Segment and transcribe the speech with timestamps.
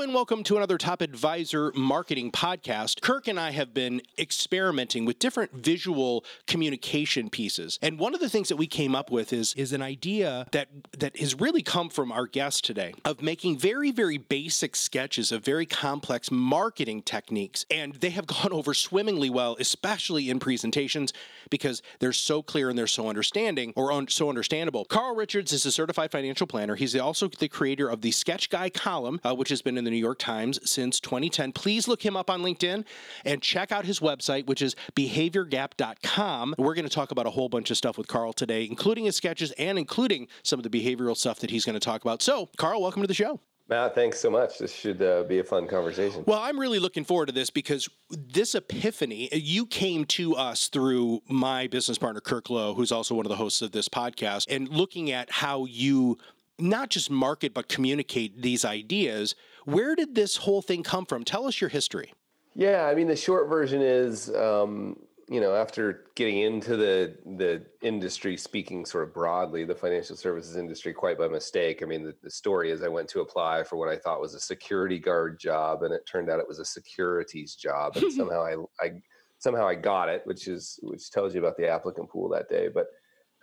[0.00, 3.02] And welcome to another Top Advisor Marketing Podcast.
[3.02, 7.78] Kirk and I have been experimenting with different visual communication pieces.
[7.82, 10.68] And one of the things that we came up with is, is an idea that,
[10.98, 15.44] that has really come from our guest today of making very, very basic sketches of
[15.44, 17.66] very complex marketing techniques.
[17.70, 21.12] And they have gone over swimmingly well, especially in presentations,
[21.50, 24.86] because they're so clear and they're so understanding or so understandable.
[24.86, 26.76] Carl Richards is a certified financial planner.
[26.76, 29.89] He's also the creator of the Sketch Guy column, uh, which has been in the
[29.90, 31.52] New York Times since 2010.
[31.52, 32.84] Please look him up on LinkedIn
[33.24, 36.54] and check out his website, which is behaviorgap.com.
[36.58, 39.16] We're going to talk about a whole bunch of stuff with Carl today, including his
[39.16, 42.22] sketches and including some of the behavioral stuff that he's going to talk about.
[42.22, 43.40] So, Carl, welcome to the show.
[43.70, 44.58] Matt, thanks so much.
[44.58, 46.24] This should uh, be a fun conversation.
[46.26, 51.20] Well, I'm really looking forward to this because this epiphany, you came to us through
[51.28, 54.68] my business partner, Kirk Lowe, who's also one of the hosts of this podcast, and
[54.68, 56.18] looking at how you
[56.58, 59.36] not just market, but communicate these ideas.
[59.70, 61.24] Where did this whole thing come from?
[61.24, 62.12] Tell us your history.
[62.54, 64.96] Yeah, I mean, the short version is, um,
[65.28, 70.56] you know, after getting into the the industry, speaking sort of broadly, the financial services
[70.56, 71.82] industry, quite by mistake.
[71.82, 74.34] I mean, the, the story is I went to apply for what I thought was
[74.34, 78.42] a security guard job, and it turned out it was a securities job, and somehow
[78.42, 78.90] I, I
[79.38, 82.68] somehow I got it, which is which tells you about the applicant pool that day.
[82.68, 82.88] But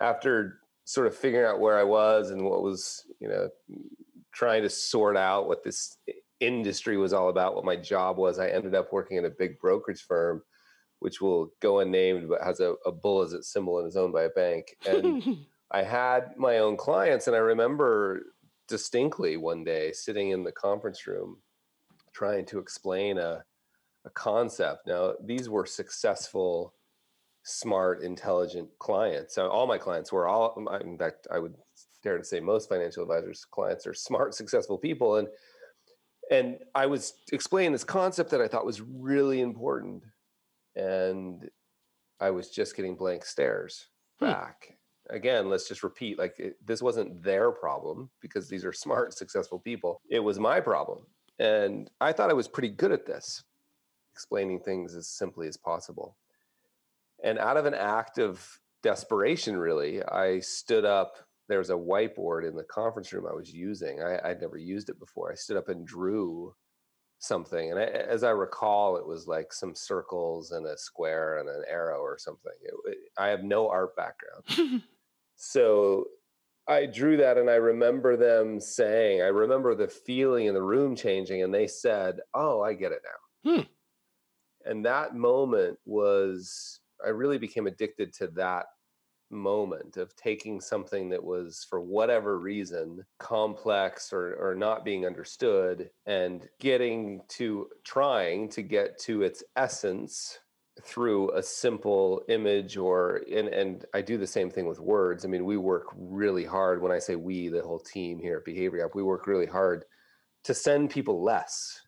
[0.00, 3.48] after sort of figuring out where I was and what was, you know,
[4.32, 5.98] trying to sort out what this
[6.40, 8.38] industry was all about, what my job was.
[8.38, 10.42] I ended up working in a big brokerage firm,
[11.00, 14.12] which will go unnamed, but has a, a bull as its symbol and is owned
[14.12, 14.76] by a bank.
[14.86, 18.22] And I had my own clients, and I remember
[18.68, 21.38] distinctly one day sitting in the conference room
[22.12, 23.42] trying to explain a,
[24.04, 24.86] a concept.
[24.86, 26.74] Now, these were successful
[27.44, 29.34] smart, intelligent clients.
[29.34, 31.54] So all my clients were all, in fact, I would
[32.02, 35.16] dare to say most financial advisors' clients are smart, successful people.
[35.16, 35.28] And
[36.30, 40.04] and I was explaining this concept that I thought was really important,
[40.76, 41.48] and
[42.20, 43.86] I was just getting blank stares
[44.18, 44.26] hmm.
[44.26, 44.76] back.
[45.10, 49.58] Again, let's just repeat: like it, this wasn't their problem because these are smart, successful
[49.58, 50.00] people.
[50.10, 51.06] It was my problem,
[51.38, 53.44] and I thought I was pretty good at this,
[54.12, 56.16] explaining things as simply as possible.
[57.22, 61.16] And out of an act of desperation, really, I stood up.
[61.48, 64.02] There was a whiteboard in the conference room I was using.
[64.02, 65.32] I, would never used it before.
[65.32, 66.54] I stood up and drew
[67.18, 67.70] something.
[67.70, 71.62] And I, as I recall, it was like some circles and a square and an
[71.68, 72.52] arrow or something.
[72.62, 74.82] It, it, I have no art background.
[75.36, 76.06] so
[76.68, 80.94] I drew that and I remember them saying, I remember the feeling in the room
[80.94, 83.50] changing, and they said, Oh, I get it now.
[83.50, 83.62] Hmm.
[84.64, 88.66] And that moment was I really became addicted to that
[89.30, 95.90] moment of taking something that was for whatever reason complex or, or not being understood
[96.06, 100.38] and getting to trying to get to its essence
[100.84, 105.24] through a simple image or and and I do the same thing with words.
[105.24, 108.44] I mean, we work really hard when I say we, the whole team here at
[108.44, 109.84] Behavior Gap, we work really hard
[110.44, 111.80] to send people less.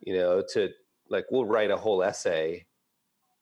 [0.00, 0.68] You know, to
[1.08, 2.66] like we'll write a whole essay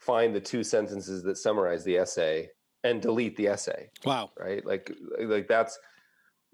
[0.05, 2.49] find the two sentences that summarize the essay
[2.85, 3.91] and delete the essay.
[4.05, 4.31] Wow.
[4.39, 4.65] Right?
[4.65, 5.79] Like like that's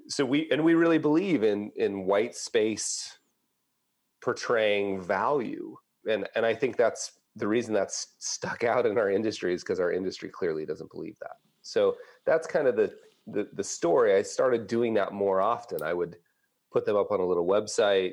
[0.08, 3.18] so we and we really believe in in white space
[4.22, 5.76] portraying value.
[6.08, 9.80] And and I think that's the reason that's stuck out in our industry is because
[9.80, 11.36] our industry clearly doesn't believe that.
[11.62, 12.92] So that's kind of the,
[13.26, 14.14] the the story.
[14.14, 15.82] I started doing that more often.
[15.82, 16.16] I would
[16.72, 18.12] put them up on a little website,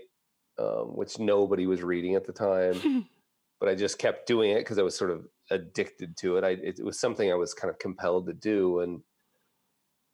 [0.57, 3.07] um, which nobody was reading at the time.
[3.59, 6.44] but I just kept doing it because I was sort of addicted to it.
[6.44, 9.01] I it, was something I was kind of compelled to do, and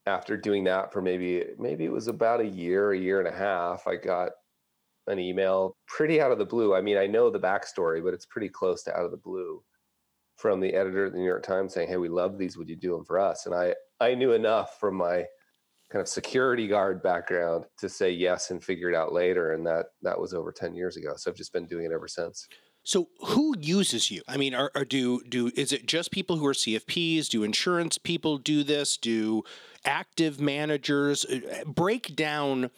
[0.06, 3.38] after doing that for maybe maybe it was about a year, a year and a
[3.38, 4.32] half, I got
[5.08, 6.74] an email pretty out of the blue.
[6.74, 9.64] I mean, I know the backstory, but it's pretty close to out of the blue
[10.38, 12.58] from the editor of the New York Times saying, "Hey, we love these.
[12.58, 15.26] Would you do them for us?" And I I knew enough from my
[15.94, 19.86] kind of security guard background to say yes and figure it out later and that
[20.02, 22.48] that was over 10 years ago so i've just been doing it ever since
[22.84, 24.22] so who uses you?
[24.28, 27.30] I mean, are, are, do do is it just people who are CFPs?
[27.30, 28.98] Do insurance people do this?
[28.98, 29.44] Do
[29.86, 32.70] active managers uh, break down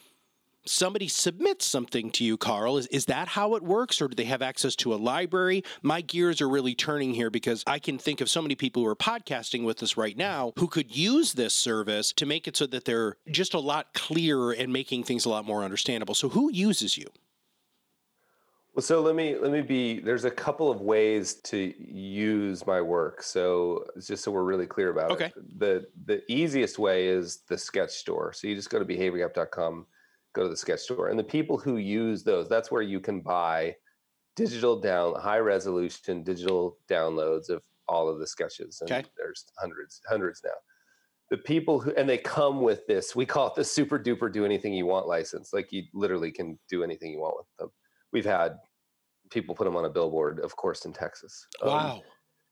[0.68, 2.76] somebody submits something to you, Carl.
[2.76, 5.64] Is, is that how it works, or do they have access to a library?
[5.82, 8.88] My gears are really turning here because I can think of so many people who
[8.88, 12.66] are podcasting with us right now who could use this service to make it so
[12.66, 16.14] that they're just a lot clearer and making things a lot more understandable.
[16.14, 17.06] So, who uses you?
[18.76, 20.00] Well, so let me let me be.
[20.00, 23.22] There's a couple of ways to use my work.
[23.22, 25.32] So just so we're really clear about okay.
[25.34, 25.58] it.
[25.58, 28.34] The the easiest way is the sketch store.
[28.34, 29.86] So you just go to behaviorgap.com,
[30.34, 33.22] go to the sketch store, and the people who use those, that's where you can
[33.22, 33.74] buy
[34.36, 38.82] digital down high resolution digital downloads of all of the sketches.
[38.82, 39.08] And okay.
[39.16, 40.50] there's hundreds hundreds now.
[41.30, 43.16] The people who and they come with this.
[43.16, 45.54] We call it the super duper do anything you want license.
[45.54, 47.70] Like you literally can do anything you want with them
[48.12, 48.56] we've had
[49.30, 51.46] people put them on a billboard, of course, in Texas.
[51.62, 51.90] Um, wow.
[51.96, 52.00] Um,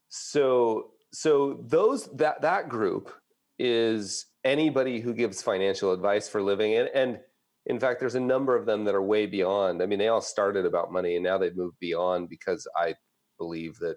[0.08, 3.12] so so those that that group
[3.58, 7.18] is anybody who gives financial advice for living and and
[7.66, 10.20] in fact there's a number of them that are way beyond i mean they all
[10.20, 12.92] started about money and now they've moved beyond because i
[13.38, 13.96] believe that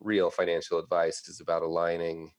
[0.00, 2.30] real financial advice is about aligning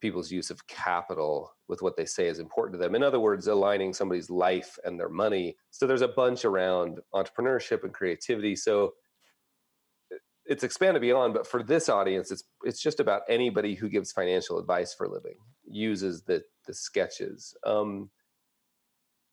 [0.00, 2.94] people's use of capital with what they say is important to them.
[2.94, 5.56] In other words, aligning somebody's life and their money.
[5.70, 8.54] So there's a bunch around entrepreneurship and creativity.
[8.56, 8.92] So
[10.48, 14.58] it's expanded beyond, but for this audience, it's it's just about anybody who gives financial
[14.58, 17.54] advice for a living uses the the sketches.
[17.64, 18.10] Um,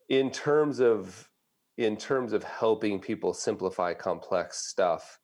[0.10, 1.30] in terms of
[1.78, 5.20] in terms of helping people simplify complex stuff,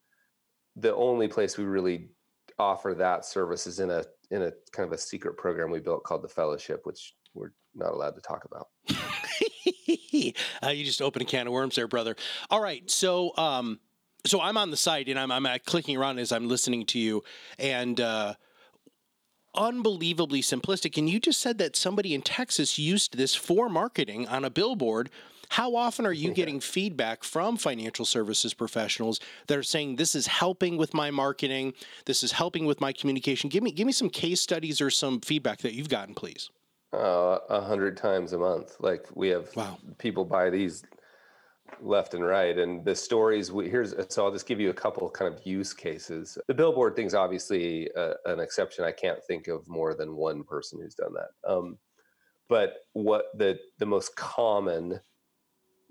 [0.76, 2.10] the only place we really
[2.58, 6.04] offer that service is in a in a kind of a secret program we built
[6.04, 8.68] called the Fellowship, which we're not allowed to talk about.
[10.64, 12.16] uh, you just opened a can of worms there, brother.
[12.50, 13.80] All right, so um,
[14.26, 17.00] so I'm on the site and I'm I'm uh, clicking around as I'm listening to
[17.00, 17.24] you,
[17.58, 18.36] and uh,
[19.56, 20.98] unbelievably simplistic.
[20.98, 25.10] And you just said that somebody in Texas used this for marketing on a billboard
[25.50, 30.28] how often are you getting feedback from financial services professionals that are saying this is
[30.28, 31.74] helping with my marketing,
[32.06, 33.50] this is helping with my communication?
[33.50, 36.50] Give me give me some case studies or some feedback that you've gotten, please.
[36.94, 38.78] Uh, a uh, hundred times a month.
[38.80, 39.78] Like we have wow.
[39.98, 40.84] people buy these
[41.82, 45.10] left and right and the stories we here's so i'll just give you a couple
[45.10, 49.68] kind of use cases the billboard thing's obviously uh, an exception i can't think of
[49.68, 51.78] more than one person who's done that um,
[52.48, 55.00] but what the the most common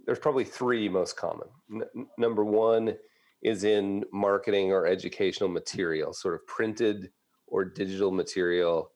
[0.08, 1.48] there's probably three most common.
[1.70, 2.96] N- number one
[3.42, 7.10] is in marketing or educational material, sort of printed
[7.46, 8.90] or digital material.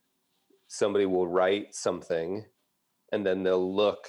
[0.69, 2.47] Somebody will write something
[3.13, 4.09] and then they'll look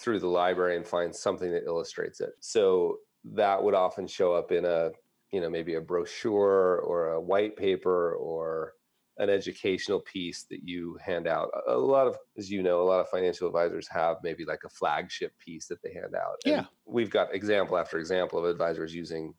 [0.00, 2.30] through the library and find something that illustrates it.
[2.40, 2.98] So
[3.32, 4.90] that would often show up in a,
[5.30, 8.72] you know, maybe a brochure or a white paper or
[9.18, 11.50] an educational piece that you hand out.
[11.68, 14.70] A lot of, as you know, a lot of financial advisors have maybe like a
[14.70, 16.36] flagship piece that they hand out.
[16.46, 16.64] And yeah.
[16.86, 19.34] we've got example after example of advisors using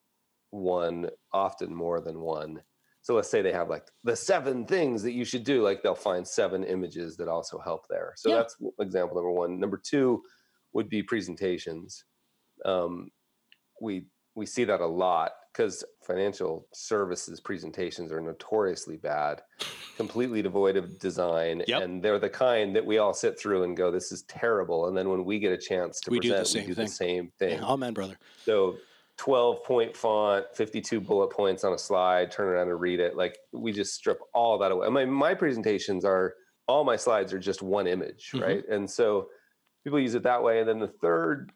[0.52, 2.62] one, often more than one.
[3.02, 5.64] So let's say they have like the seven things that you should do.
[5.64, 8.14] Like they'll find seven images that also help there.
[8.16, 8.36] So yeah.
[8.36, 9.60] that's example number one.
[9.60, 10.22] Number two
[10.74, 12.04] would be presentations.
[12.66, 13.10] Um,
[13.82, 19.42] we we see that a lot because financial services presentations are notoriously bad,
[19.98, 21.84] completely devoid of design, yep.
[21.84, 24.98] and they're the kind that we all sit through and go, "This is terrible." And
[24.98, 26.86] then when we get a chance to we present, do the same we do thing.
[26.86, 27.60] the same thing.
[27.60, 28.18] Yeah, amen, brother.
[28.46, 28.78] So.
[29.18, 33.16] 12 point font, 52 bullet points on a slide, turn around and read it.
[33.16, 34.90] Like we just strip all that away.
[34.90, 36.34] My, my presentations are
[36.68, 38.44] all my slides are just one image, mm-hmm.
[38.44, 38.68] right?
[38.68, 39.28] And so
[39.84, 40.60] people use it that way.
[40.60, 41.52] And then the third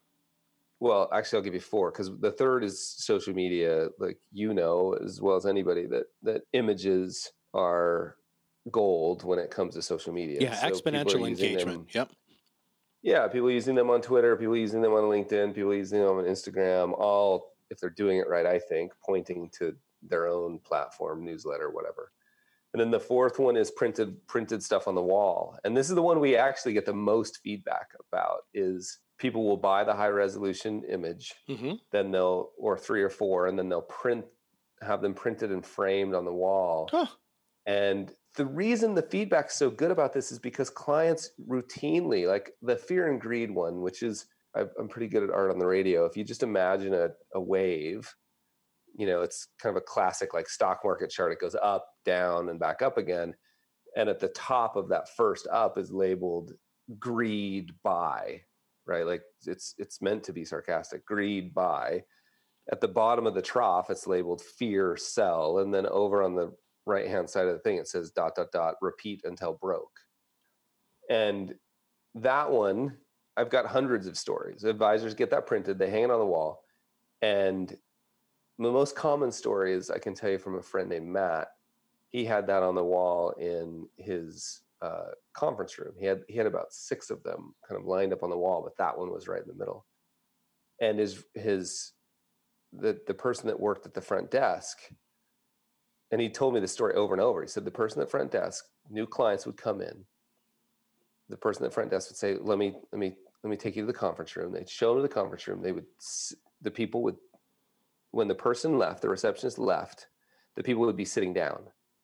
[0.79, 4.93] well actually i'll give you four because the third is social media like you know
[5.03, 8.17] as well as anybody that that images are
[8.71, 10.39] gold when it comes to social media.
[10.41, 12.11] Yeah so exponential engagement them, yep.
[13.03, 16.25] Yeah people using them on twitter people using them on linkedin people using them on
[16.25, 21.69] instagram all if they're doing it right i think pointing to their own platform newsletter
[21.69, 22.11] whatever
[22.75, 25.95] and then the fourth one is printed printed stuff on the wall and this is
[25.95, 30.09] the one we actually get the most feedback about is people will buy the high
[30.09, 31.73] resolution image, mm-hmm.
[31.91, 34.25] then they'll or three or four, and then they'll print
[34.81, 36.87] have them printed and framed on the wall.
[36.91, 37.07] Huh.
[37.65, 42.75] And the reason the feedback's so good about this is because clients routinely, like the
[42.75, 46.05] fear and greed one, which is I'm pretty good at art on the radio.
[46.05, 48.13] If you just imagine a, a wave,
[48.97, 51.31] you know, it's kind of a classic like stock market chart.
[51.31, 53.33] It goes up, down, and back up again.
[53.97, 56.53] And at the top of that first up is labeled
[56.99, 58.41] greed buy
[58.85, 59.05] right?
[59.05, 61.05] Like it's it's meant to be sarcastic.
[61.05, 62.03] Greed buy.
[62.71, 66.51] At the bottom of the trough, it's labeled fear sell, and then over on the
[66.85, 69.99] right hand side of the thing, it says dot dot dot repeat until broke.
[71.09, 71.53] And
[72.15, 72.97] that one
[73.37, 74.63] I've got hundreds of stories.
[74.63, 76.61] Advisors get that printed, they hang it on the wall.
[77.21, 77.75] And
[78.57, 81.49] the most common story is I can tell you from a friend named Matt.
[82.09, 85.93] He had that on the wall in his uh, conference room.
[85.99, 88.61] He had he had about six of them kind of lined up on the wall,
[88.63, 89.85] but that one was right in the middle.
[90.79, 91.93] And his his
[92.71, 94.77] the the person that worked at the front desk,
[96.11, 97.41] and he told me the story over and over.
[97.41, 100.05] He said the person at front desk, new clients would come in.
[101.29, 103.83] The person at front desk would say, "Let me let me let me take you
[103.83, 105.61] to the conference room." They'd show them to the conference room.
[105.61, 105.87] They would
[106.61, 107.17] the people would
[108.15, 110.07] when the person left, the receptionist left,
[110.55, 111.59] the people would be sitting down.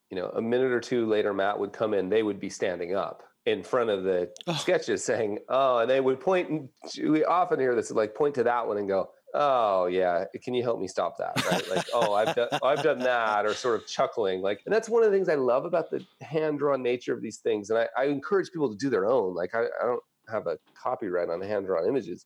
[0.09, 2.93] You know, a minute or two later, Matt would come in, they would be standing
[2.93, 4.53] up in front of the oh.
[4.55, 6.69] sketches saying, Oh, and they would point.
[7.01, 10.63] We often hear this like point to that one and go, Oh yeah, can you
[10.63, 11.45] help me stop that?
[11.49, 11.69] Right?
[11.69, 14.41] Like, oh, I've done, oh, I've done that, or sort of chuckling.
[14.41, 17.21] Like, and that's one of the things I love about the hand drawn nature of
[17.21, 17.69] these things.
[17.69, 19.33] And I, I encourage people to do their own.
[19.33, 22.25] Like, I, I don't have a copyright on hand drawn images.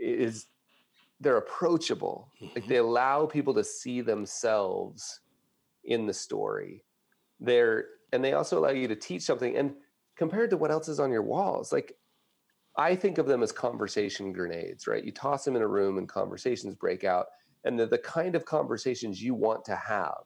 [0.00, 0.46] Is
[1.20, 2.30] they're approachable.
[2.42, 2.54] Mm-hmm.
[2.56, 5.20] Like they allow people to see themselves
[5.84, 6.84] in the story.
[7.38, 9.56] They're and they also allow you to teach something.
[9.56, 9.74] And
[10.16, 11.94] compared to what else is on your walls, like
[12.76, 15.04] I think of them as conversation grenades, right?
[15.04, 17.26] You toss them in a room and conversations break out.
[17.64, 20.24] And they're the kind of conversations you want to have,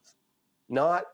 [0.69, 1.05] not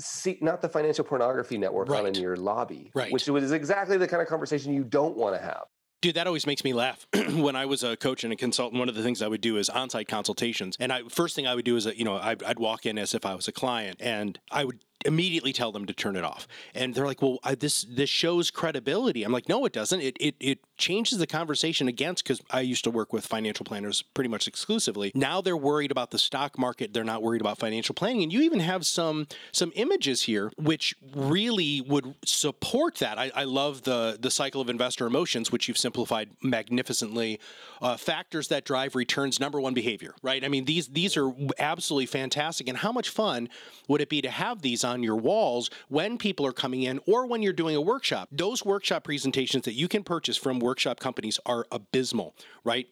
[0.00, 2.00] see, not the financial pornography network right.
[2.00, 3.12] on in your lobby, right.
[3.12, 5.66] which is exactly the kind of conversation you don't want to have.
[6.00, 7.08] Dude, that always makes me laugh.
[7.34, 9.56] when I was a coach and a consultant, one of the things I would do
[9.56, 10.76] is on-site consultations.
[10.78, 13.14] And I first thing I would do is, you know, I'd, I'd walk in as
[13.14, 16.46] if I was a client, and I would immediately tell them to turn it off.
[16.74, 20.00] And they're like, "Well, I, this this shows credibility." I'm like, "No, it doesn't.
[20.00, 24.02] It it it changes the conversation against because I used to work with financial planners
[24.02, 25.12] pretty much exclusively.
[25.14, 26.94] Now they're worried about the stock market.
[26.94, 28.22] They're not worried about financial planning.
[28.22, 33.18] And you even have some some images here which really would support that.
[33.18, 37.40] I, I love the the cycle of investor emotions, which you've simplified magnificently.
[37.82, 39.38] Uh, factors that drive returns.
[39.40, 40.14] Number one, behavior.
[40.22, 40.44] Right.
[40.44, 42.68] I mean, these these are absolutely fantastic.
[42.68, 43.48] And how much fun
[43.88, 47.26] would it be to have these on your walls when people are coming in or
[47.26, 48.28] when you're doing a workshop?
[48.32, 52.88] Those workshop presentations that you can purchase from workshop companies are abysmal, right?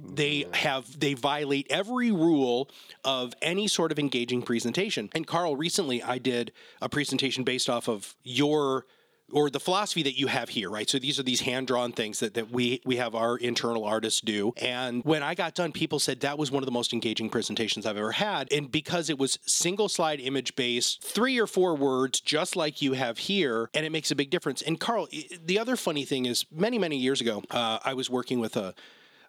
[0.00, 0.54] they mm.
[0.54, 2.70] have they violate every rule
[3.04, 7.88] of any sort of engaging presentation and carl recently i did a presentation based off
[7.88, 8.86] of your
[9.32, 10.88] or the philosophy that you have here, right?
[10.88, 14.20] So these are these hand drawn things that, that we we have our internal artists
[14.20, 14.52] do.
[14.56, 17.86] And when I got done, people said that was one of the most engaging presentations
[17.86, 18.52] I've ever had.
[18.52, 22.94] And because it was single slide image based, three or four words, just like you
[22.94, 24.62] have here, and it makes a big difference.
[24.62, 25.08] And Carl,
[25.44, 28.74] the other funny thing is, many many years ago, uh, I was working with a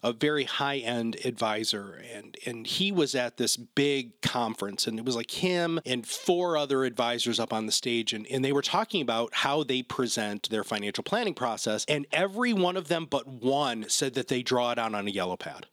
[0.03, 5.05] a very high end advisor, and and he was at this big conference, and it
[5.05, 8.61] was like him and four other advisors up on the stage, and, and they were
[8.61, 13.27] talking about how they present their financial planning process, and every one of them but
[13.27, 15.65] one said that they draw it out on a yellow pad.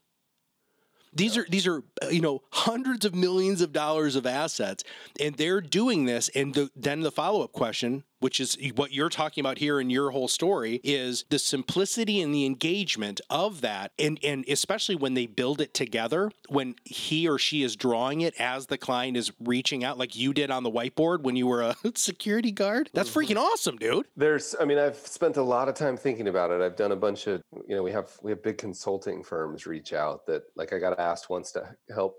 [1.13, 4.83] These are these are uh, you know hundreds of millions of dollars of assets,
[5.19, 6.29] and they're doing this.
[6.35, 9.89] And the, then the follow up question which is what you're talking about here in
[9.89, 13.91] your whole story is the simplicity and the engagement of that.
[13.99, 18.33] And and especially when they build it together when he or she is drawing it
[18.39, 21.61] as the client is reaching out like you did on the whiteboard when you were
[21.61, 22.89] a security guard.
[22.93, 23.19] That's mm-hmm.
[23.19, 24.07] freaking awesome dude.
[24.15, 26.61] There's i mean i've spent a lot of time thinking about it.
[26.61, 29.93] I've done a bunch of you know we have we have big consulting firms reach
[29.93, 32.17] out that like i got asked once to help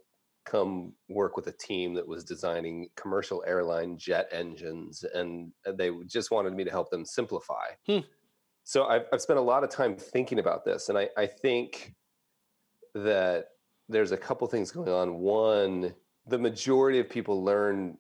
[0.51, 6.31] come work with a team that was designing commercial airline jet engines, and they just
[6.31, 7.67] wanted me to help them simplify.
[7.87, 7.99] Hmm.
[8.65, 11.95] So I've, I've spent a lot of time thinking about this, and I, I think
[12.95, 13.47] that
[13.89, 15.15] there's a couple things going on.
[15.19, 15.95] One,
[16.27, 17.97] the majority of people learn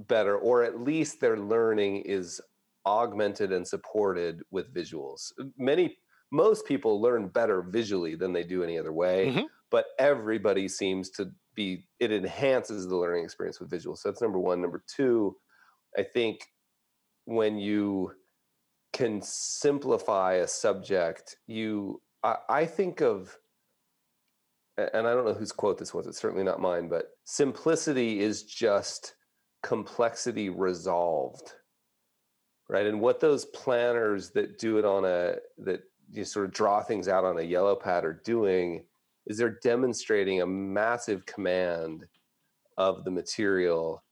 [0.00, 2.40] better, or at least their learning is
[2.86, 5.32] augmented and supported with visuals.
[5.56, 5.96] Many,
[6.32, 9.46] most people learn better visually than they do any other way, mm-hmm.
[9.70, 13.98] but everybody seems to be it enhances the learning experience with visuals.
[13.98, 14.62] So that's number one.
[14.62, 15.34] Number two,
[15.98, 16.38] I think
[17.24, 18.12] when you
[18.92, 23.36] can simplify a subject, you I, I think of
[24.76, 28.44] and I don't know whose quote this was, it's certainly not mine, but simplicity is
[28.44, 29.16] just
[29.64, 31.54] complexity resolved.
[32.70, 32.86] Right.
[32.86, 37.08] And what those planners that do it on a that you sort of draw things
[37.08, 38.84] out on a yellow pad are doing
[39.28, 42.06] is they're demonstrating a massive command
[42.76, 44.02] of the material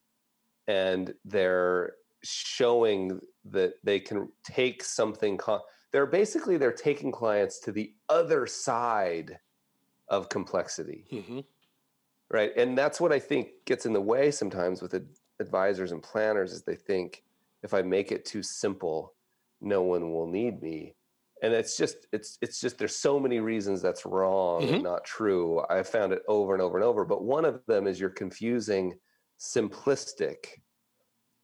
[0.69, 5.39] and they're showing that they can take something
[5.93, 9.39] they're basically they're taking clients to the other side
[10.09, 11.07] of complexity.
[11.13, 11.41] Mm-hmm.
[12.31, 12.53] right?
[12.57, 14.95] And that's what i think gets in the way sometimes with
[15.41, 17.23] advisors and planners is they think
[17.63, 19.15] if i make it too simple
[19.61, 20.95] no one will need me
[21.43, 24.75] and it's just it's it's just there's so many reasons that's wrong Mhm.
[24.75, 25.63] and not true.
[25.71, 28.99] I've found it over and over and over but one of them is you're confusing
[29.41, 30.63] simplistic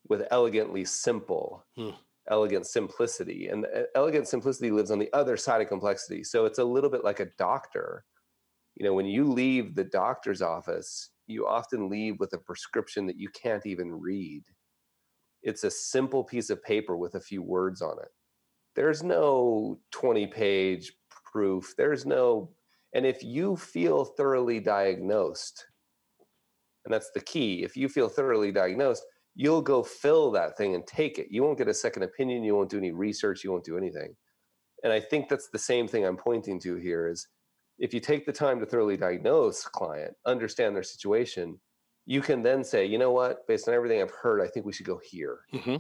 [0.09, 1.97] with elegantly simple Hmm.
[2.31, 3.49] elegant simplicity.
[3.49, 6.25] And uh, elegant simplicity lives on the other side of complexity.
[6.25, 8.05] So it's a little bit like a doctor.
[8.77, 13.17] You know when you leave the doctor's office you often leave with a prescription that
[13.19, 14.45] you can't even read.
[15.43, 18.11] It's a simple piece of paper with a few words on it
[18.75, 20.93] there's no 20 page
[21.33, 22.51] proof there's no
[22.95, 25.67] and if you feel thoroughly diagnosed
[26.85, 30.87] and that's the key if you feel thoroughly diagnosed you'll go fill that thing and
[30.87, 31.29] take it.
[31.31, 34.15] You won't get a second opinion you won't do any research you won't do anything.
[34.85, 37.29] And i think that's the same thing i'm pointing to here is
[37.79, 41.59] if you take the time to thoroughly diagnose client understand their situation
[42.05, 43.47] you can then say you know what?
[43.47, 45.41] Based on everything i've heard i think we should go here.
[45.53, 45.77] Hmm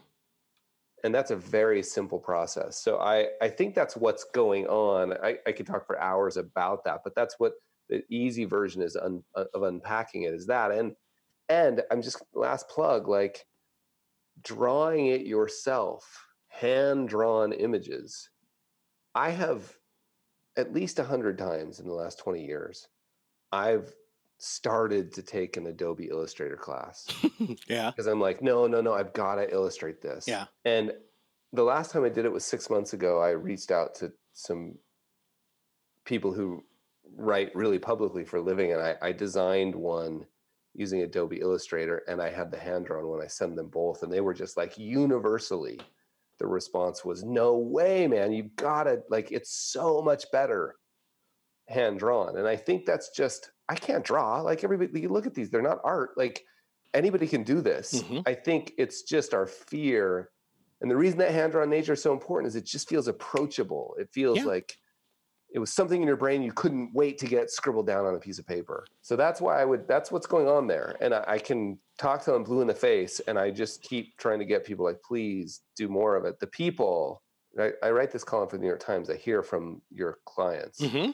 [1.04, 2.82] and that's a very simple process.
[2.82, 5.14] So i i think that's what's going on.
[5.22, 7.52] I, I could talk for hours about that but that's what
[7.88, 10.94] the easy version is un, uh, of unpacking it is that and
[11.48, 13.44] and i'm just last plug like
[14.42, 18.28] drawing it yourself hand drawn images.
[19.14, 19.72] I have
[20.56, 22.86] at least a hundred times in the last 20 years
[23.52, 23.94] i've
[24.42, 27.06] started to take an adobe illustrator class
[27.68, 30.92] yeah because i'm like no no no i've got to illustrate this yeah and
[31.52, 33.20] the last time I did it was six months ago.
[33.20, 34.76] I reached out to some
[36.04, 36.64] people who
[37.16, 40.26] write really publicly for a living, and I, I designed one
[40.74, 43.22] using Adobe Illustrator, and I had the hand drawn one.
[43.22, 45.78] I sent them both, and they were just like universally.
[46.38, 48.32] The response was, "No way, man!
[48.32, 50.76] You've got to like it's so much better
[51.68, 55.00] hand drawn." And I think that's just I can't draw like everybody.
[55.00, 56.10] You look at these; they're not art.
[56.16, 56.44] Like
[56.94, 58.02] anybody can do this.
[58.02, 58.22] Mhm.
[58.26, 60.30] I think it's just our fear
[60.80, 63.94] and the reason that hand drawn nature is so important is it just feels approachable.
[63.98, 64.44] It feels Yeah.
[64.44, 64.76] like
[65.54, 68.18] it was something in your brain you couldn't wait to get scribbled down on a
[68.18, 68.86] piece of paper.
[69.02, 70.96] So that's why I would, that's what's going on there.
[71.00, 74.16] And I, I can talk to them blue in the face and I just keep
[74.18, 76.40] trying to get people like, please do more of it.
[76.40, 77.22] The people,
[77.58, 79.10] I, I write this column for the New York Times.
[79.10, 81.10] I hear from your clients hmm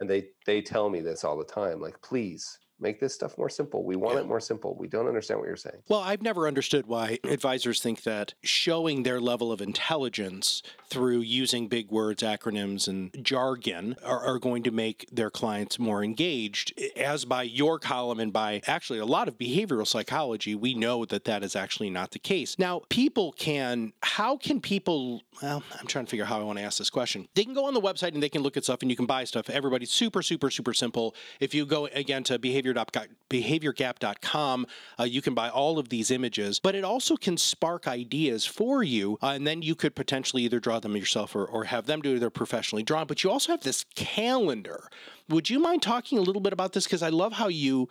[0.00, 1.80] and they, they tell me this all the time.
[1.80, 3.84] Like, please make this stuff more simple.
[3.84, 4.22] We want Yeah.
[4.22, 4.74] it more simple.
[4.78, 5.76] We don't understand what you're saying.
[5.88, 11.68] Well, I've never understood why advisors think that showing their level of intelligence through using
[11.68, 16.72] big words, acronyms, and jargon are, are going to make their clients more engaged.
[16.96, 21.24] As by your column and by actually a lot of behavioral psychology, we know that
[21.24, 22.58] that is actually not the case.
[22.58, 26.58] Now, people can, how can people, well, I'm trying to figure out how I want
[26.58, 27.28] to ask this question.
[27.34, 29.06] They can go on the website and they can look at stuff and you can
[29.06, 29.48] buy stuff.
[29.48, 31.14] Everybody's super, super, super simple.
[31.40, 34.66] If you go again to behavior behaviorgap.com,
[34.98, 38.82] uh, you can buy all of these images, but it also can spark ideas for
[38.82, 39.18] you.
[39.22, 42.14] Uh, and then you could potentially either draw them yourself or, or have them do
[42.14, 42.20] it.
[42.20, 43.06] They're professionally drawn.
[43.06, 44.88] But you also have this calendar.
[45.28, 46.84] Would you mind talking a little bit about this?
[46.84, 47.88] Because I love how you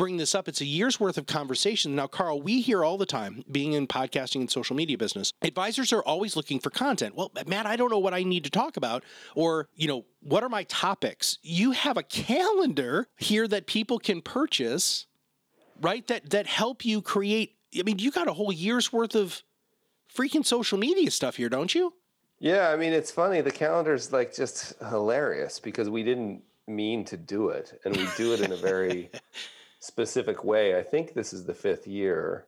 [0.00, 0.48] bring this up.
[0.48, 1.94] It's a year's worth of conversation.
[1.94, 5.92] Now, Carl, we hear all the time, being in podcasting and social media business, advisors
[5.92, 7.14] are always looking for content.
[7.14, 10.42] Well, Matt, I don't know what I need to talk about, or, you know, what
[10.42, 11.36] are my topics?
[11.42, 15.04] You have a calendar here that people can purchase,
[15.82, 16.06] right?
[16.06, 17.56] That that help you create.
[17.78, 19.42] I mean, you got a whole year's worth of
[20.16, 21.92] freaking social media stuff here, don't you?
[22.38, 23.42] Yeah, I mean, it's funny.
[23.42, 28.32] The calendar's like just hilarious because we didn't mean to do it, and we do
[28.32, 29.10] it in a very
[29.80, 30.78] specific way.
[30.78, 32.46] I think this is the fifth year.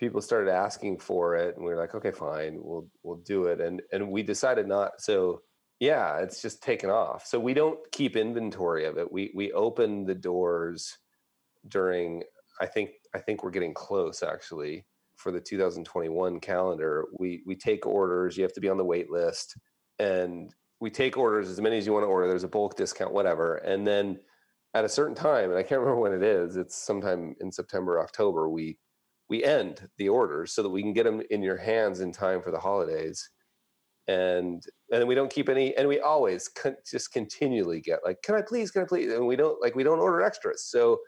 [0.00, 3.60] People started asking for it, and we were like, "Okay, fine, we'll we'll do it."
[3.60, 5.00] And and we decided not.
[5.00, 5.42] So
[5.80, 7.26] yeah, it's just taken off.
[7.26, 9.10] So we don't keep inventory of it.
[9.10, 10.98] We we open the doors
[11.68, 12.22] during.
[12.60, 14.84] I think I think we're getting close actually
[15.16, 17.06] for the 2021 calendar.
[17.18, 18.36] We we take orders.
[18.36, 19.56] You have to be on the wait list,
[19.98, 22.28] and we take orders as many as you want to order.
[22.28, 24.18] There's a bulk discount, whatever, and then
[24.74, 26.56] at a certain time, and I can't remember when it is.
[26.56, 28.48] It's sometime in September, October.
[28.48, 28.78] We
[29.30, 32.42] we end the orders so that we can get them in your hands in time
[32.42, 33.30] for the holidays,
[34.08, 35.74] and and we don't keep any.
[35.76, 38.70] And we always con- just continually get like, "Can I please?
[38.70, 40.64] Can I please?" And we don't like we don't order extras.
[40.64, 40.98] So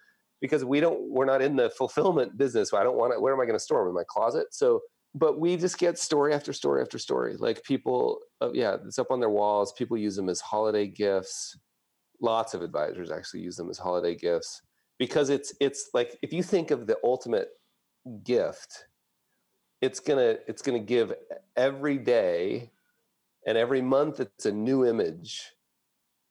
[0.40, 2.70] because we don't, we're not in the fulfillment business.
[2.70, 3.20] So I don't want to.
[3.20, 4.48] Where am I going to store them in my closet?
[4.52, 4.80] So
[5.14, 7.36] but we just get story after story after story.
[7.38, 9.72] Like people, uh, yeah, it's up on their walls.
[9.72, 11.56] People use them as holiday gifts
[12.20, 14.62] lots of advisors actually use them as holiday gifts
[14.98, 17.48] because it's it's like if you think of the ultimate
[18.24, 18.86] gift
[19.82, 21.12] it's gonna it's gonna give
[21.56, 22.70] every day
[23.46, 25.52] and every month it's a new image.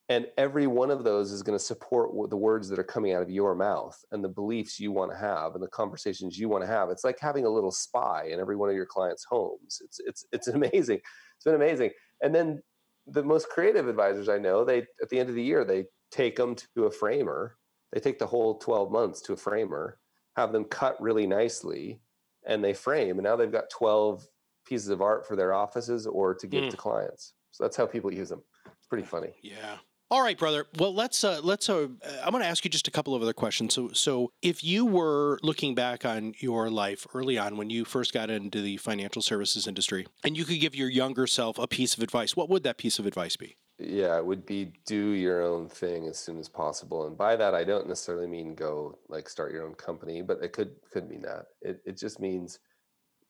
[0.08, 3.24] And every one of those is going to support the words that are coming out
[3.24, 6.64] of your mouth and the beliefs you want to have and the conversations you want
[6.64, 6.92] to have.
[6.92, 9.82] It's like having a little spy in every one of your clients homes.
[9.84, 11.00] It's it's it's amazing.
[11.38, 11.90] It's been amazing.
[12.22, 12.62] And then
[13.08, 16.36] the most creative advisors I know, they at the end of the year they take
[16.36, 17.58] them to a framer.
[17.94, 20.00] They take the whole 12 months to a framer,
[20.36, 22.02] have them cut really nicely,
[22.46, 23.18] and they frame.
[23.18, 24.28] And now they've got 12
[24.66, 26.72] pieces of art for their offices or to give mm.
[26.72, 27.34] to clients.
[27.52, 28.42] So that's how people use them.
[28.66, 29.34] It's pretty funny.
[29.42, 29.78] Yeah.
[30.12, 30.68] All right, brother.
[30.78, 31.68] Well, let's uh, let's.
[31.68, 31.88] Uh,
[32.24, 33.74] I'm going to ask you just a couple of other questions.
[33.74, 38.14] So, so if you were looking back on your life early on when you first
[38.14, 41.98] got into the financial services industry, and you could give your younger self a piece
[41.98, 43.58] of advice, what would that piece of advice be?
[43.80, 47.08] Yeah, it would be do your own thing as soon as possible.
[47.08, 50.54] And by that, I don't necessarily mean go like start your own company, but it
[50.54, 51.48] could could mean that.
[51.64, 52.60] It it just means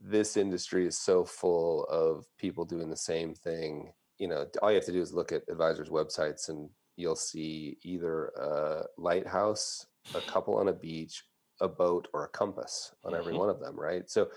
[0.01, 4.75] this industry is so full of people doing the same thing you know, all you
[4.75, 10.21] have to do is look at advisors' websites and you'll see either a lighthouse, a
[10.21, 11.23] couple on a beach,
[11.61, 13.39] a boat, or a compass on every mm-hmm.
[13.39, 14.09] one of them, right?
[14.09, 14.29] So,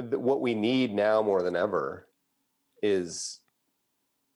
[0.00, 2.08] th- what we need now more than ever
[2.82, 3.40] is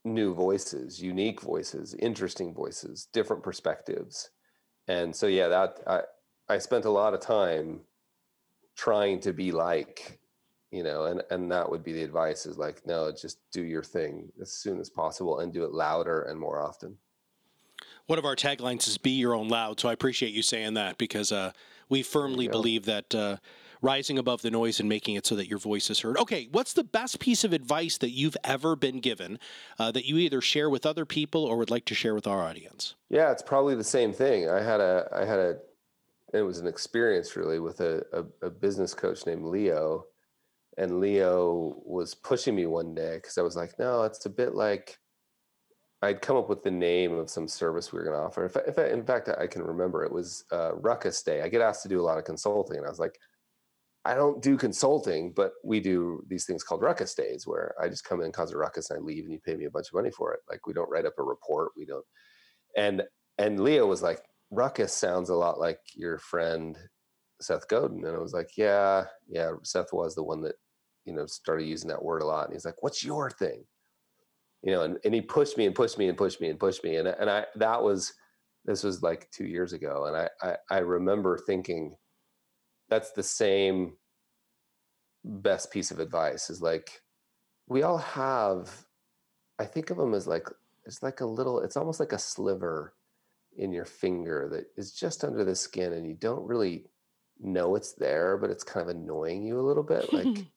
[0.04, 4.30] new voices, unique voices, interesting voices, different perspectives.
[4.88, 6.02] And so, yeah, that I,
[6.48, 7.80] I spent a lot of time
[8.76, 10.20] trying to be like
[10.76, 13.82] you know and and that would be the advice is like no just do your
[13.82, 16.96] thing as soon as possible and do it louder and more often.
[18.06, 20.98] One of our taglines is be your own loud so i appreciate you saying that
[20.98, 21.52] because uh,
[21.88, 23.38] we firmly believe that uh,
[23.80, 26.18] rising above the noise and making it so that your voice is heard.
[26.18, 29.38] Okay what's the best piece of advice that you've ever been given
[29.78, 32.42] uh, that you either share with other people or would like to share with our
[32.42, 32.94] audience?
[33.08, 34.50] Yeah it's probably the same thing.
[34.50, 35.56] I had a i had a
[36.34, 40.04] it was an experience really with a, a, a business coach named leo
[40.76, 44.54] and Leo was pushing me one day because I was like, no, it's a bit
[44.54, 44.98] like
[46.02, 48.44] I'd come up with the name of some service we were going to offer.
[48.44, 51.42] If, I, if I, in fact, I can remember it was uh, Ruckus Day.
[51.42, 53.18] I get asked to do a lot of consulting, and I was like,
[54.04, 58.04] I don't do consulting, but we do these things called Ruckus Days, where I just
[58.04, 59.88] come in and cause a ruckus and I leave, and you pay me a bunch
[59.88, 60.40] of money for it.
[60.48, 62.04] Like we don't write up a report, we don't.
[62.76, 63.02] And
[63.38, 66.78] and Leo was like, Ruckus sounds a lot like your friend
[67.40, 69.52] Seth Godin, and I was like, yeah, yeah.
[69.64, 70.54] Seth was the one that
[71.06, 72.46] you know, started using that word a lot.
[72.46, 73.64] And he's like, what's your thing?
[74.62, 76.82] You know, and, and he pushed me and pushed me and pushed me and pushed
[76.82, 76.96] me.
[76.96, 78.12] And, and I, that was,
[78.64, 80.06] this was like two years ago.
[80.06, 81.96] And I, I, I remember thinking
[82.88, 83.94] that's the same
[85.24, 87.00] best piece of advice is like,
[87.68, 88.84] we all have,
[89.58, 90.48] I think of them as like,
[90.84, 92.94] it's like a little, it's almost like a sliver
[93.56, 96.86] in your finger that is just under the skin and you don't really
[97.40, 100.12] know it's there, but it's kind of annoying you a little bit.
[100.12, 100.46] Like,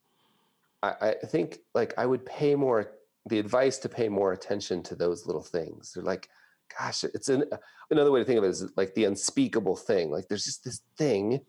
[0.82, 2.92] I, I think like I would pay more
[3.26, 5.94] the advice to pay more attention to those little things.
[5.94, 6.30] They're like,
[6.78, 7.44] gosh, it's an,
[7.92, 10.12] another way to think of it is like the unspeakable thing.
[10.12, 11.42] Like there's just this thing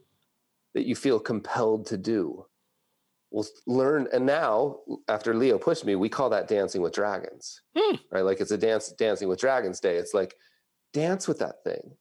[0.74, 2.46] that you feel compelled to do.
[3.30, 7.96] We'll learn, and now after Leo pushed me, we call that dancing with dragons, hmm.
[8.10, 8.24] right?
[8.24, 9.96] Like it's a dance, dancing with dragons day.
[9.96, 10.34] It's like
[10.92, 11.92] dance with that thing,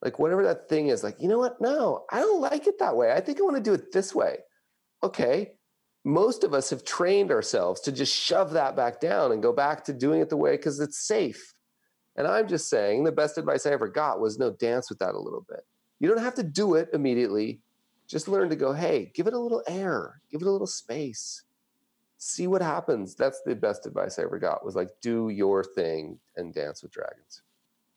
[0.00, 1.02] like whatever that thing is.
[1.02, 1.60] Like you know what?
[1.60, 3.10] No, I don't like it that way.
[3.10, 4.36] I think I want to do it this way.
[5.02, 5.54] Okay,
[6.06, 9.82] most of us have trained ourselves to just shove that back down and go back
[9.82, 11.52] to doing it the way because it's safe.
[12.14, 15.16] And I'm just saying the best advice I ever got was no, dance with that
[15.16, 15.66] a little bit.
[15.98, 17.60] You don't have to do it immediately.
[18.06, 21.42] Just learn to go, hey, give it a little air, give it a little space,
[22.18, 23.16] see what happens.
[23.16, 26.92] That's the best advice I ever got was like, do your thing and dance with
[26.92, 27.42] dragons.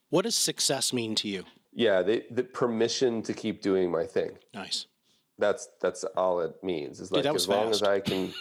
[0.10, 1.44] What does success mean to you?
[1.74, 4.32] Yeah, the, the permission to keep doing my thing.
[4.56, 4.88] Nice
[5.40, 7.00] that's that's all it means.
[7.00, 7.50] Is like as fast.
[7.60, 8.34] long as I can.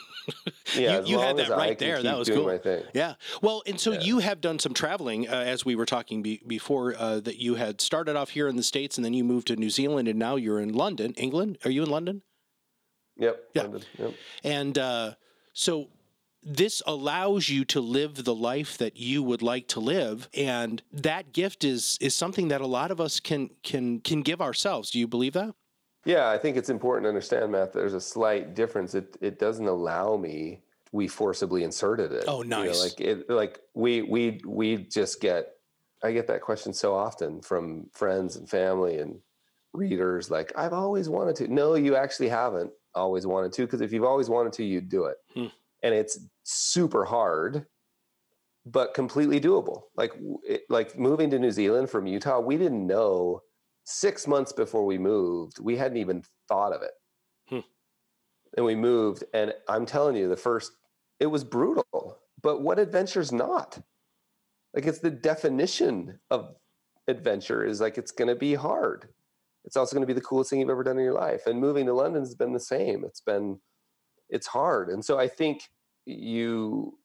[0.76, 2.02] Yeah, you, you had that right there.
[2.02, 2.60] That was cool.
[2.92, 3.14] Yeah.
[3.40, 4.00] Well, and so yeah.
[4.00, 6.94] you have done some traveling, uh, as we were talking be- before.
[6.98, 9.56] Uh, that you had started off here in the states, and then you moved to
[9.56, 11.56] New Zealand, and now you're in London, England.
[11.64, 12.22] Are you in London?
[13.16, 13.44] Yep.
[13.54, 13.62] Yeah.
[13.62, 14.14] London, yep.
[14.44, 15.14] And uh,
[15.54, 15.88] so
[16.42, 21.32] this allows you to live the life that you would like to live and that
[21.32, 24.98] gift is is something that a lot of us can can can give ourselves do
[24.98, 25.54] you believe that
[26.08, 27.74] yeah, I think it's important to understand, Matt.
[27.74, 28.94] There's a slight difference.
[28.94, 30.62] It it doesn't allow me.
[30.90, 32.24] We forcibly inserted it.
[32.26, 32.64] Oh, nice.
[32.64, 35.50] You know, like it, like we we we just get.
[36.02, 39.20] I get that question so often from friends and family and
[39.74, 40.30] readers.
[40.30, 41.52] Like I've always wanted to.
[41.52, 43.66] No, you actually haven't always wanted to.
[43.66, 45.16] Because if you've always wanted to, you'd do it.
[45.34, 45.46] Hmm.
[45.82, 47.66] And it's super hard,
[48.64, 49.82] but completely doable.
[49.94, 53.42] Like it, like moving to New Zealand from Utah, we didn't know
[53.88, 56.90] six months before we moved, we hadn't even thought of it.
[57.48, 57.66] Hmm.
[58.56, 60.72] And we moved, and I'm telling you, the first,
[61.20, 62.18] it was brutal.
[62.42, 63.82] But what adventure's not?
[64.74, 66.54] Like, it's the definition of
[67.08, 69.08] adventure is like it's going to be hard.
[69.64, 71.46] It's also going to be the coolest thing you've ever done in your life.
[71.46, 73.04] And moving to London has been the same.
[73.04, 73.58] It's been,
[74.28, 74.90] it's hard.
[74.90, 75.62] And so I think
[76.04, 76.98] you,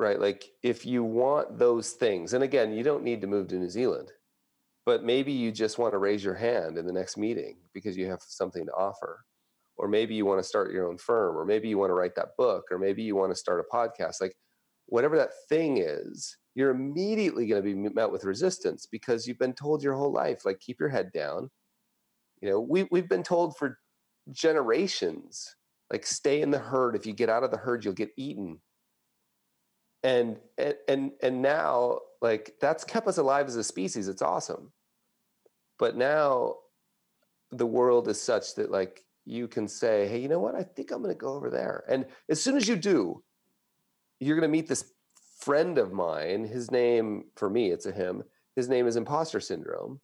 [0.00, 0.20] right?
[0.20, 3.70] Like if you want those things, and again, you don't need to move to New
[3.70, 4.10] Zealand,
[4.86, 8.06] but maybe you just want to raise your hand in the next meeting because you
[8.10, 9.24] have something to offer.
[9.76, 12.14] Or maybe you want to start your own firm, or maybe you want to write
[12.14, 14.20] that book, or maybe you want to start a podcast.
[14.20, 14.36] Like
[14.86, 19.54] whatever that thing is, you're immediately going to be met with resistance because you've been
[19.54, 21.50] told your whole life, like, keep your head down.
[22.40, 23.78] You know, we, we've been told for
[24.30, 25.56] generations,
[25.90, 26.94] like, stay in the herd.
[26.94, 28.60] If you get out of the herd, you'll get eaten.
[30.04, 34.08] And, and, and, and now, like, that's kept us alive as a species.
[34.08, 34.72] It's awesome.
[35.78, 36.54] But now
[37.52, 40.54] the world is such that, like, you can say, hey, you know what?
[40.54, 41.84] I think I'm going to go over there.
[41.86, 43.22] And as soon as you do,
[44.20, 44.90] you're going to meet this
[45.38, 46.44] friend of mine.
[46.44, 48.22] His name, for me, it's a him.
[48.56, 50.00] His name is imposter syndrome.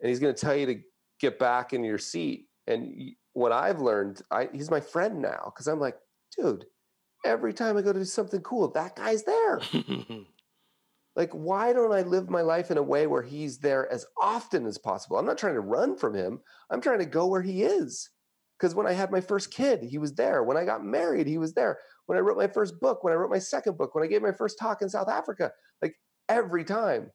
[0.00, 0.80] And he's going to tell you to
[1.20, 2.48] get back in your seat.
[2.66, 5.98] And what I've learned, I, he's my friend now because I'm like,
[6.36, 6.64] dude,
[7.24, 9.60] every time I go to do something cool, that guy's there.
[11.16, 14.66] like, why don't I live my life in a way where he's there as often
[14.66, 15.18] as possible?
[15.18, 18.10] I'm not trying to run from him, I'm trying to go where he is.
[18.58, 20.44] Because when I had my first kid, he was there.
[20.44, 23.16] When I got married, he was there when I wrote my first book, when I
[23.16, 25.94] wrote my second book, when I gave my first talk in South Africa, like
[26.28, 27.10] every time.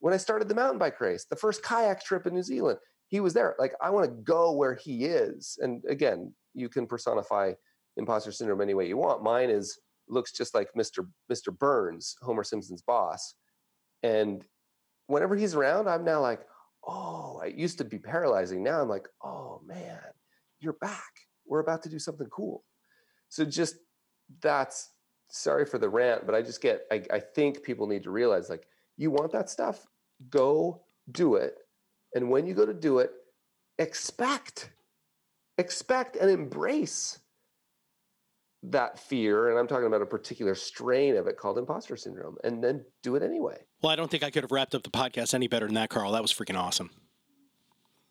[0.00, 3.20] When I started the mountain bike race, the first kayak trip in New Zealand, he
[3.20, 3.54] was there.
[3.58, 5.58] Like I want to go where he is.
[5.62, 7.52] And again, you can personify
[7.96, 9.22] imposter syndrome any way you want.
[9.22, 11.06] Mine is looks just like Mr.
[11.30, 11.56] Mr.
[11.56, 13.34] Burns, Homer Simpson's boss.
[14.02, 14.44] And
[15.06, 16.40] whenever he's around, I'm now like,
[16.86, 18.62] oh, it used to be paralyzing.
[18.62, 20.00] Now I'm like, oh man,
[20.60, 21.12] you're back.
[21.46, 22.64] We're about to do something cool.
[23.28, 23.76] So just
[24.40, 24.90] that's
[25.28, 28.50] sorry for the rant, but I just get, I, I think people need to realize
[28.50, 29.86] like, you want that stuff,
[30.30, 31.56] go do it.
[32.14, 33.10] And when you go to do it,
[33.78, 34.70] expect,
[35.56, 37.18] expect and embrace
[38.64, 39.50] that fear.
[39.50, 43.16] And I'm talking about a particular strain of it called imposter syndrome, and then do
[43.16, 43.58] it anyway.
[43.82, 45.90] Well, I don't think I could have wrapped up the podcast any better than that,
[45.90, 46.12] Carl.
[46.12, 46.90] That was freaking awesome.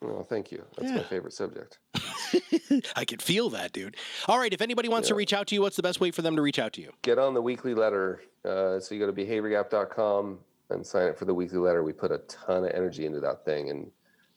[0.04, 0.66] Oh, thank you.
[0.78, 0.98] That's yeah.
[0.98, 1.78] my favorite subject.
[2.96, 3.98] I can feel that, dude.
[4.28, 4.52] All right.
[4.52, 5.14] If anybody wants yeah.
[5.14, 6.82] to reach out to you, what's the best way for them to reach out to
[6.82, 6.92] you?
[7.04, 8.22] Get on the weekly letter.
[8.44, 10.40] Uh, so you go to behaviorgap.com
[10.72, 11.84] and sign up for the weekly letter.
[11.84, 13.92] We put a ton of energy into that thing, and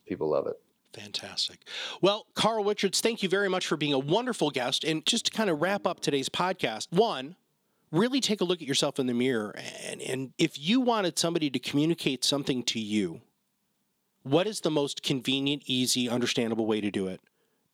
[0.07, 0.61] people love it.
[0.95, 1.61] Fantastic.
[2.01, 4.85] Well, Carl Richards, thank you very much for being a wonderful guest.
[4.85, 7.37] And just to kind of wrap up today's podcast, one,
[7.91, 9.55] really take a look at yourself in the mirror.
[9.85, 13.23] And, and if you wanted somebody to communicate something to you,
[14.23, 17.21] what is the most convenient, easy, understandable way to do it?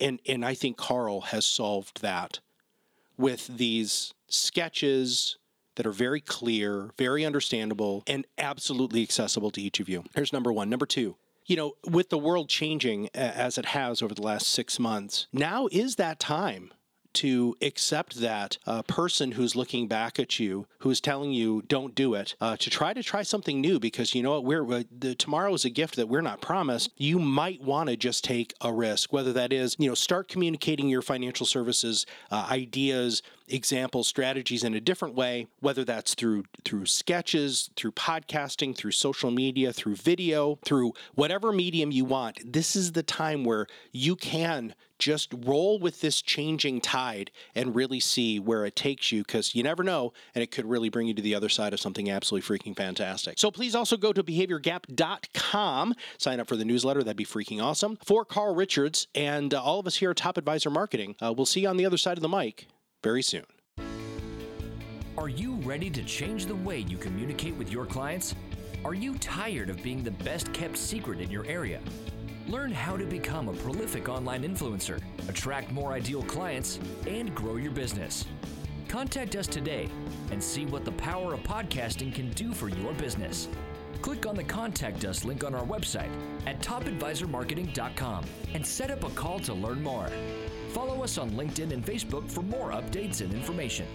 [0.00, 2.40] And and I think Carl has solved that
[3.18, 5.36] with these sketches
[5.76, 10.04] that are very clear, very understandable, and absolutely accessible to each of you.
[10.14, 10.68] Here's number 1.
[10.68, 14.78] Number 2, you know, with the world changing as it has over the last 6
[14.78, 16.72] months, now is that time
[17.12, 22.14] to accept that uh, person who's looking back at you, who's telling you don't do
[22.14, 25.14] it, uh, to try to try something new because you know what, we're uh, the,
[25.14, 26.90] tomorrow is a gift that we're not promised.
[26.96, 30.88] You might want to just take a risk, whether that is you know start communicating
[30.88, 36.86] your financial services uh, ideas examples, strategies in a different way, whether that's through through
[36.86, 42.40] sketches, through podcasting, through social media, through video, through whatever medium you want.
[42.52, 47.98] This is the time where you can just roll with this changing tide and really
[47.98, 51.14] see where it takes you because you never know and it could really bring you
[51.14, 53.38] to the other side of something absolutely freaking fantastic.
[53.38, 57.02] So please also go to behaviorgap.com, sign up for the newsletter.
[57.02, 57.98] That'd be freaking awesome.
[58.04, 61.46] For Carl Richards and uh, all of us here at Top Advisor Marketing, uh, we'll
[61.46, 62.68] see you on the other side of the mic
[63.02, 63.44] very soon.
[65.18, 68.34] Are you ready to change the way you communicate with your clients?
[68.84, 71.80] Are you tired of being the best kept secret in your area?
[72.48, 77.70] Learn how to become a prolific online influencer, attract more ideal clients, and grow your
[77.70, 78.24] business.
[78.88, 79.88] Contact us today
[80.32, 83.48] and see what the power of podcasting can do for your business.
[84.02, 86.10] Click on the Contact Us link on our website
[86.46, 90.08] at topadvisormarketing.com and set up a call to learn more.
[90.70, 93.86] Follow us on LinkedIn and Facebook for more updates and information.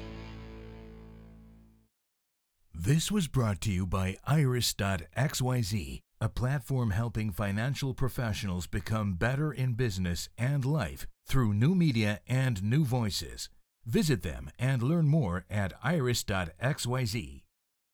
[2.73, 9.73] This was brought to you by Iris.xyz, a platform helping financial professionals become better in
[9.73, 13.49] business and life through new media and new voices.
[13.85, 17.44] Visit them and learn more at iris.xyz.